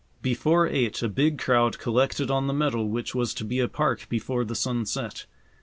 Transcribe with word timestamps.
Before 0.23 0.65
eight 0.65 1.03
a 1.03 1.07
big 1.07 1.37
crowd 1.37 1.77
collected 1.77 2.31
on 2.31 2.47
the 2.47 2.55
meadow 2.55 2.81
which 2.83 3.13
was 3.13 3.35
to 3.35 3.45
be 3.45 3.59
a 3.59 3.67
park 3.67 4.09
before 4.09 4.43
the 4.43 4.55
sun 4.55 4.83
set. 4.87 5.27